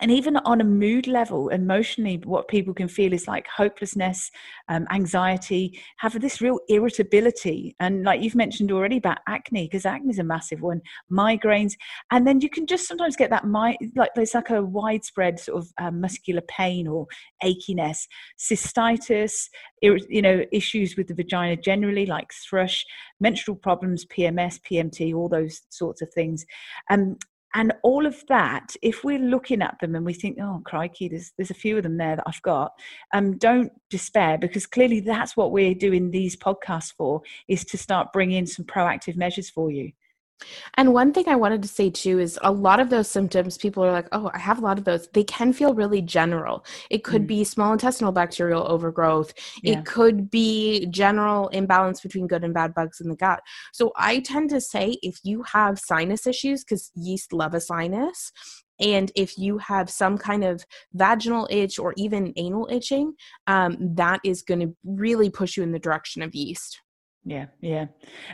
[0.01, 4.31] and even on a mood level emotionally what people can feel is like hopelessness
[4.69, 7.75] um, anxiety have this real irritability.
[7.79, 11.73] And like you've mentioned already about acne because acne is a massive one migraines.
[12.11, 15.63] And then you can just sometimes get that mi- like there's like a widespread sort
[15.63, 17.07] of um, muscular pain or
[17.43, 18.07] achiness
[18.39, 19.49] cystitis
[19.81, 22.85] you know issues with the vagina generally like thrush
[23.19, 26.45] menstrual problems pms pmt all those sorts of things.
[26.89, 27.17] Um,
[27.53, 31.31] and all of that if we're looking at them and we think oh crikey there's
[31.37, 32.71] there's a few of them there that i've got
[33.13, 38.13] um don't despair because clearly that's what we're doing these podcasts for is to start
[38.13, 39.91] bringing some proactive measures for you
[40.75, 43.83] And one thing I wanted to say too is a lot of those symptoms, people
[43.83, 45.07] are like, oh, I have a lot of those.
[45.13, 46.65] They can feel really general.
[46.89, 47.27] It could Mm.
[47.27, 49.79] be small intestinal bacterial overgrowth, Yeah.
[49.79, 53.41] it could be general imbalance between good and bad bugs in the gut.
[53.71, 58.31] So I tend to say if you have sinus issues, because yeast love a sinus,
[58.79, 63.13] and if you have some kind of vaginal itch or even anal itching,
[63.47, 66.81] um, that is going to really push you in the direction of yeast.
[67.25, 67.85] Yeah, yeah.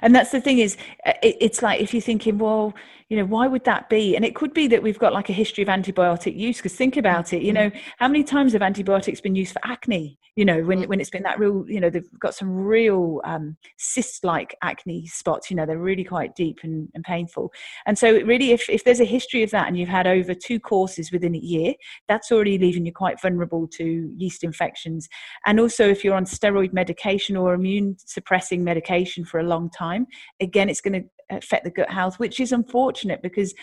[0.02, 0.76] And that's the thing is,
[1.06, 2.74] uh, it, it's like if you're thinking, well,
[3.10, 4.16] you know, why would that be?
[4.16, 6.58] And it could be that we've got like a history of antibiotic use.
[6.58, 10.19] Because think about it, you know, how many times have antibiotics been used for acne?
[10.40, 13.58] You know, when when it's been that real, you know, they've got some real um,
[13.78, 15.50] cyst-like acne spots.
[15.50, 17.52] You know, they're really quite deep and, and painful.
[17.86, 20.34] And so, it really, if if there's a history of that, and you've had over
[20.34, 21.74] two courses within a year,
[22.08, 25.10] that's already leaving you quite vulnerable to yeast infections.
[25.46, 30.08] And also, if you're on steroid medication or immune suppressing medication for a long time,
[30.40, 33.54] again, it's going to affect the gut health, which is unfortunate because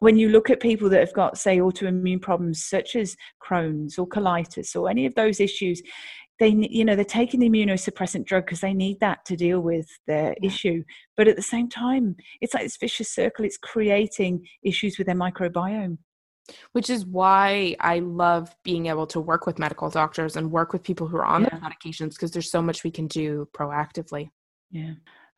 [0.00, 4.06] when you look at people that have got, say, autoimmune problems such as Crohn's or
[4.06, 5.82] colitis or any of those issues,
[6.38, 9.88] they you know they're taking the immunosuppressant drug because they need that to deal with
[10.06, 10.46] their yeah.
[10.46, 10.82] issue
[11.16, 15.16] but at the same time it's like this vicious circle it's creating issues with their
[15.16, 15.98] microbiome
[16.72, 20.82] which is why I love being able to work with medical doctors and work with
[20.82, 21.50] people who are on yeah.
[21.50, 24.30] their medications because there's so much we can do proactively.
[24.70, 24.92] Yeah.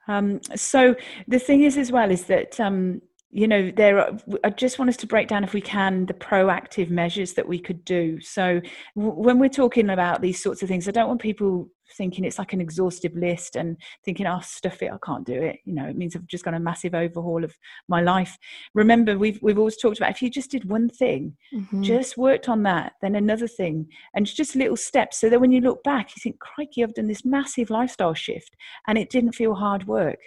[0.08, 0.94] Um, so
[1.28, 3.00] the thing is, as well, is that um,
[3.32, 4.10] you know there are,
[4.42, 7.58] i just want us to break down if we can the proactive measures that we
[7.58, 8.20] could do.
[8.20, 8.60] So
[8.96, 12.38] w- when we're talking about these sorts of things i don't want people thinking it's
[12.38, 15.58] like an exhaustive list and thinking oh stuff it i can't do it.
[15.64, 17.54] You know it means i've just got a massive overhaul of
[17.88, 18.36] my life.
[18.74, 21.82] Remember we've we've always talked about if you just did one thing mm-hmm.
[21.82, 25.20] just worked on that then another thing and just little steps.
[25.20, 28.56] So that when you look back you think crikey i've done this massive lifestyle shift
[28.88, 30.18] and it didn't feel hard work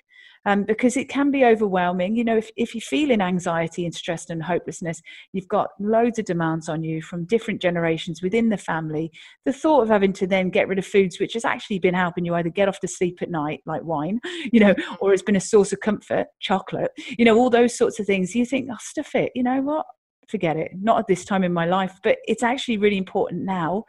[0.46, 2.16] um, because it can be overwhelming.
[2.16, 6.26] You know, if, if you're feeling anxiety and stress and hopelessness, you've got loads of
[6.26, 9.12] demands on you from different generations within the family.
[9.46, 12.26] The thought of having to then get rid of foods which has actually been helping
[12.26, 14.20] you either get off to sleep at night, like wine,
[14.52, 18.00] you know, or it's been a source of comfort, chocolate, you know, all those sorts
[18.00, 18.36] of things.
[18.36, 19.86] You think, oh, stuff it, you know what?
[20.30, 20.72] Forget it.
[20.82, 23.84] Not at this time in my life, but it's actually really important now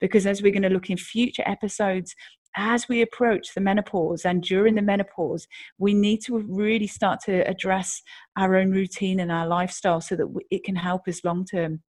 [0.00, 2.14] because as we're going to look in future episodes
[2.56, 5.46] as we approach the menopause and during the menopause,
[5.78, 8.02] we need to really start to address
[8.36, 11.82] our own routine and our lifestyle so that it can help us long term.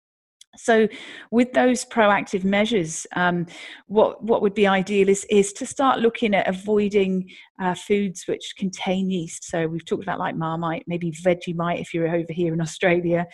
[0.56, 0.88] So,
[1.30, 3.46] with those proactive measures, um,
[3.86, 7.30] what what would be ideal is is to start looking at avoiding
[7.60, 9.44] uh, foods which contain yeast.
[9.44, 13.26] So we've talked about like Marmite, maybe Vegemite if you're over here in Australia,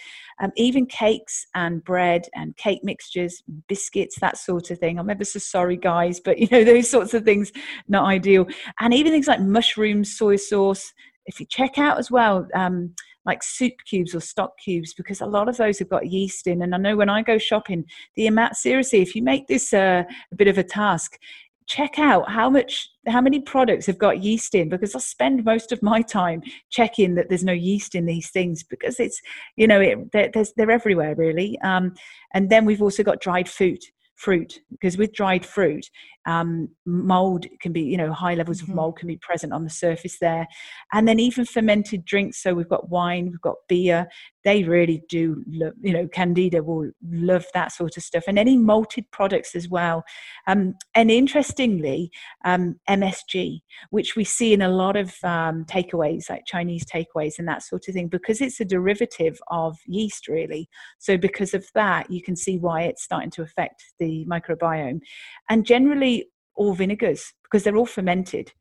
[0.42, 4.98] um, even cakes and bread and cake mixtures, biscuits, that sort of thing.
[4.98, 7.50] I'm ever so sorry, guys, but you know those sorts of things
[7.88, 8.46] not ideal.
[8.80, 10.92] And even things like mushrooms, soy sauce.
[11.24, 12.46] If you check out as well.
[12.54, 12.94] Um,
[13.26, 16.62] like soup cubes or stock cubes because a lot of those have got yeast in.
[16.62, 20.04] And I know when I go shopping, the amount, seriously, if you make this uh,
[20.32, 21.18] a bit of a task,
[21.66, 25.72] check out how much how many products have got yeast in because i spend most
[25.72, 29.20] of my time checking that there's no yeast in these things because it's
[29.56, 31.92] you know it, they're, they're everywhere really um,
[32.34, 35.90] and then we've also got dried fruit fruit because with dried fruit
[36.26, 38.72] um, mold can be you know high levels mm-hmm.
[38.72, 40.46] of mold can be present on the surface there.
[40.92, 44.08] And then even fermented drinks so we've got wine we've got beer
[44.44, 48.24] they really do love you know candida will love that sort of stuff.
[48.26, 50.04] And any malted products as well.
[50.46, 52.10] Um, and interestingly
[52.44, 53.60] um, msg
[53.90, 57.86] which we see in a lot of um, takeaways like chinese takeaways and that sort
[57.88, 60.68] of thing because it's a derivative of yeast really.
[60.98, 65.00] So because of that you can see why it's starting to affect the microbiome.
[65.48, 66.15] And generally
[66.56, 68.52] or vinegars because they're all fermented.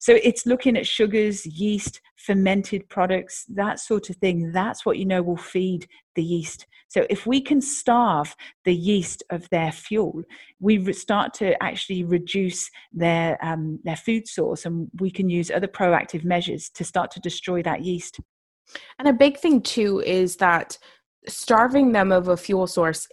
[0.00, 4.52] So it's looking at sugars, yeast, fermented products, that sort of thing.
[4.52, 6.66] That's what you know will feed the yeast.
[6.88, 10.22] So if we can starve the yeast of their fuel,
[10.60, 15.68] we start to actually reduce their um, their food source, and we can use other
[15.68, 18.20] proactive measures to start to destroy that yeast.
[18.98, 20.76] And a big thing too is that
[21.28, 23.08] starving them of a fuel source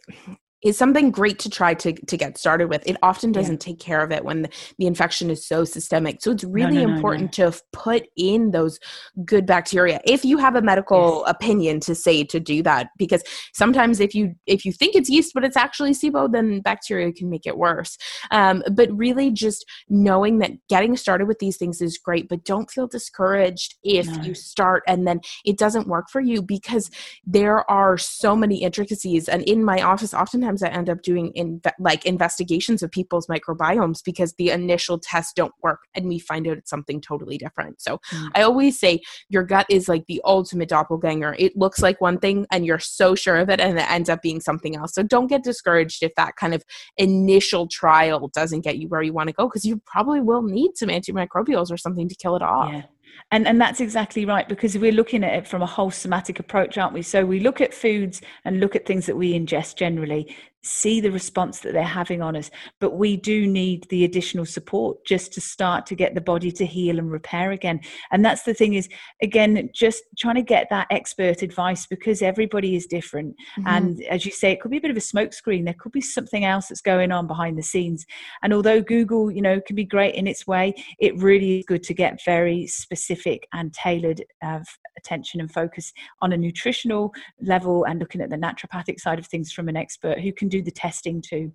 [0.64, 2.86] is something great to try to, to get started with.
[2.86, 3.74] It often doesn't yeah.
[3.74, 6.22] take care of it when the, the, infection is so systemic.
[6.22, 8.80] So it's really no, no, important no, to put in those
[9.24, 10.02] good bacteria.
[10.04, 11.36] If you have a medical yes.
[11.36, 15.34] opinion to say to do that, because sometimes if you if you think it's yeast
[15.34, 17.98] but it's actually SIBO, then bacteria can make it worse.
[18.32, 22.70] Um, but really, just knowing that getting started with these things is great, but don't
[22.70, 26.90] feel discouraged if you start and then it doesn't work for you because
[27.26, 29.30] there are so many intricacies.
[29.30, 33.28] And in my office, often sometimes I end up doing in like investigations of people's
[33.28, 37.82] microbiomes because the initial tests don't work and we find out it's something totally different.
[37.82, 38.30] So mm.
[38.36, 41.36] I always say your gut is like the ultimate doppelganger.
[41.38, 44.22] It looks like one thing and you're so sure of it and it ends up
[44.22, 44.94] being something else.
[44.94, 46.64] So don't get discouraged if that kind of
[46.98, 50.72] initial trial doesn't get you where you want to go because you probably will need
[50.76, 52.74] some antimicrobials or something to kill it off.
[52.74, 52.84] Yeah.
[53.32, 56.78] And, and that's exactly right because we're looking at it from a whole somatic approach,
[56.78, 57.04] aren't we?
[57.04, 61.12] So we look at foods and look at things that we ingest generally see the
[61.12, 65.42] response that they're having on us but we do need the additional support just to
[65.42, 67.80] start to get the body to heal and repair again.
[68.12, 68.90] And that's the thing is
[69.22, 73.36] again just trying to get that expert advice because everybody is different.
[73.58, 73.68] Mm-hmm.
[73.68, 76.02] and as you say it could be a bit of a smokescreen there could be
[76.02, 78.06] something else that's going on behind the scenes.
[78.44, 81.84] And although google you know can be great in its way it really is good
[81.84, 84.60] to get very specific and tailored uh,
[84.98, 89.52] attention and focus on a nutritional level and looking at the naturopathic side of things
[89.52, 91.54] from an expert who can do the testing too.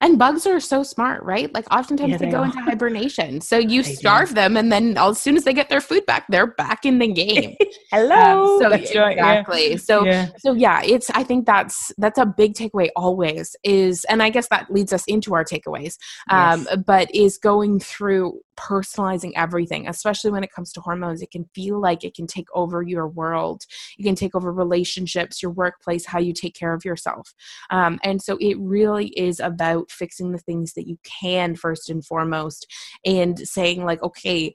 [0.00, 1.52] And bugs are so smart, right?
[1.52, 2.44] Like oftentimes Yeah, they, they go are.
[2.44, 3.40] into hibernation.
[3.40, 3.96] So you They do.
[3.96, 7.00] starve them and then as soon as they get their food back, they're back in
[7.00, 7.56] the game.
[7.90, 8.58] Hello.
[8.58, 9.30] Um, so That's right, yeah.
[9.32, 9.76] exactly.
[9.78, 10.28] So yeah.
[10.38, 14.46] so yeah, it's I think that's that's a big takeaway always is and I guess
[14.50, 15.96] that leads us into our takeaways.
[16.30, 16.76] Um Yes.
[16.86, 21.22] but is going through personalizing everything, especially when it comes to hormones.
[21.22, 23.62] It can feel like it can take over your world.
[23.96, 27.32] You can take over relationships, your workplace, how you take care of yourself.
[27.70, 32.04] Um, and so it really is about fixing the things that you can first and
[32.04, 32.66] foremost
[33.04, 34.52] and saying, like, okay,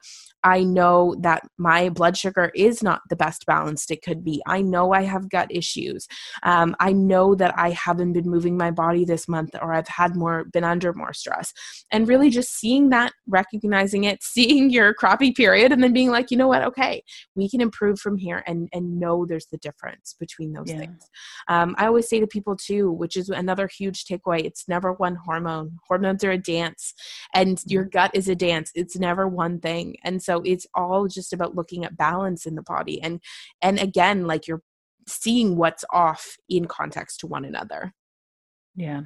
[0.47, 4.41] I know that my blood sugar is not the best balanced it could be.
[4.47, 6.07] I know I have gut issues.
[6.43, 10.15] Um, I know that I haven't been moving my body this month or I've had
[10.15, 11.51] more, been under more stress.
[11.91, 16.31] And really just seeing that, recognizing it, seeing your crappy period, and then being like,
[16.31, 17.03] you know what, okay,
[17.35, 20.77] we can improve from here and, and know there's the difference between those Yeah.
[20.77, 21.09] things.
[21.49, 25.15] Um, I always say to people too, which is another huge takeaway it's never one
[25.15, 25.77] hormone.
[25.89, 26.93] Hormones are a dance,
[27.33, 28.71] and your gut is a dance.
[28.75, 29.97] It's never one thing.
[30.05, 33.01] And so it's all just about looking at balance in the body.
[33.01, 33.21] And
[33.61, 34.63] and again, like you're
[35.07, 37.93] seeing what's off in context to one another.
[38.77, 39.01] Yeah.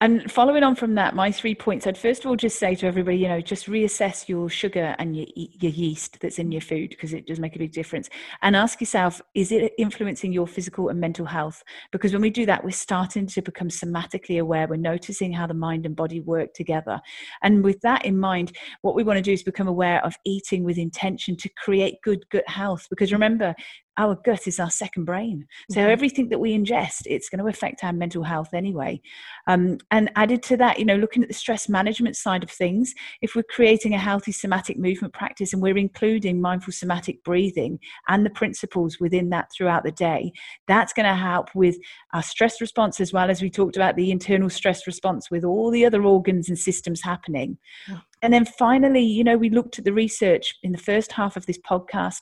[0.00, 2.86] And following on from that, my three points, I'd first of all just say to
[2.88, 6.90] everybody, you know, just reassess your sugar and your, your yeast that's in your food
[6.90, 8.10] because it does make a big difference.
[8.42, 11.62] And ask yourself, is it influencing your physical and mental health?
[11.92, 14.66] Because when we do that, we're starting to become somatically aware.
[14.66, 17.00] We're noticing how the mind and body work together.
[17.44, 20.64] And with that in mind, what we want to do is become aware of eating
[20.64, 22.88] with intention to create good gut health.
[22.90, 23.54] Because remember,
[23.98, 25.46] our gut is our second brain.
[25.70, 25.88] So Mhm.
[25.88, 29.00] everything that we ingest, it's going to affect our mental health anyway.
[29.46, 32.94] Um, and added to that, you know, looking at the stress management side of things,
[33.22, 37.78] if we're creating a healthy somatic movement practice and we're including mindful somatic breathing
[38.08, 40.32] and the principles within that throughout the day,
[40.66, 41.76] that's going to help with
[42.12, 45.70] our stress response as well as we talked about the internal stress response with all
[45.70, 47.58] the other organs and systems happening.
[47.88, 48.00] Yeah.
[48.22, 51.46] And then finally, you know, we looked at the research in the first half of
[51.46, 52.20] this podcast.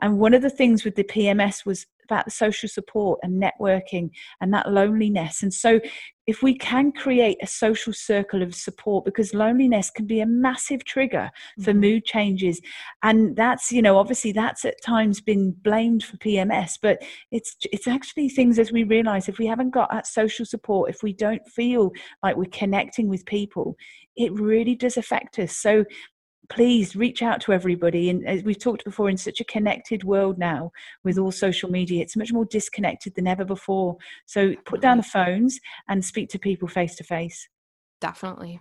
[0.00, 4.10] And one of the things with the PMS was about the social support and networking
[4.40, 5.42] and that loneliness.
[5.42, 5.80] And so,
[6.26, 10.82] if we can create a social circle of support, because loneliness can be a massive
[10.84, 11.30] trigger
[11.62, 11.80] for Mhm.
[11.80, 12.62] mood changes.
[13.02, 17.86] And that's, you know, obviously that's at times been blamed for PMS, but it's it's
[17.86, 21.46] actually things as we realize if we haven't got that social support, if we don't
[21.46, 21.90] feel
[22.22, 23.76] like we're connecting with people,
[24.16, 25.56] it really does affect us.
[25.56, 25.84] So
[26.50, 28.10] please reach out to everybody.
[28.10, 32.02] And as we've talked before, in such a connected world now with all social media,
[32.02, 33.96] it's much more disconnected than ever before.
[34.26, 35.58] So put down the phones
[35.88, 37.48] and speak to people face to face.
[38.00, 38.60] Definitely.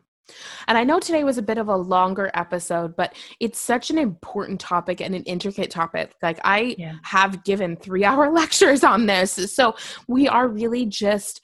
[0.67, 3.97] And I know today was a bit of a longer episode, but it's such an
[3.97, 6.13] important topic and an intricate topic.
[6.21, 6.93] Like, I Yeah.
[7.03, 9.33] have given three hour lectures on this.
[9.53, 9.75] So,
[10.07, 11.41] we are really just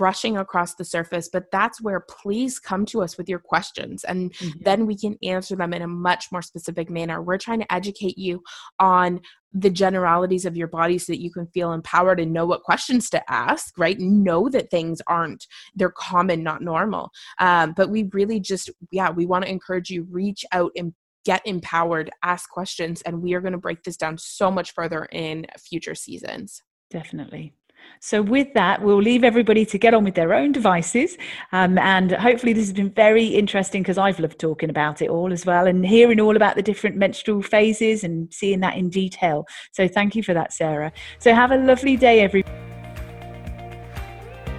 [0.00, 4.34] brushing across the surface, but that's where please come to us with your questions and
[4.62, 7.20] then we can answer them in a much more specific manner.
[7.20, 8.42] We're trying to educate you
[8.78, 9.20] on
[9.52, 13.10] the generalities of your body so that you can feel empowered and know what questions
[13.10, 14.00] to ask, right?
[14.00, 17.10] Know that things aren't, they're common, not normal.
[17.38, 20.94] Um, but we really just, yeah, we want to encourage you reach out and
[21.26, 25.06] get empowered, ask questions, and we are going to break this down so much further
[25.12, 26.62] in future seasons.
[26.88, 27.52] Definitely.
[28.00, 31.16] So, with that, we'll leave everybody to get on with their own devices.
[31.52, 35.32] Um, and hopefully, this has been very interesting because I've loved talking about it all
[35.32, 39.46] as well and hearing all about the different menstrual phases and seeing that in detail.
[39.72, 40.92] So, thank you for that, Sarah.
[41.18, 42.56] So, have a lovely day, everybody.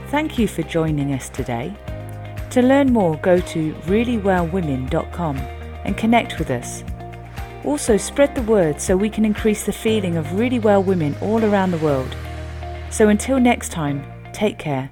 [0.07, 1.73] Thank you for joining us today.
[2.51, 6.83] To learn more, go to reallyWellWomen.com and connect with us.
[7.63, 11.45] Also, spread the word so we can increase the feeling of really well women all
[11.45, 12.15] around the world.
[12.91, 14.91] So until next time, take care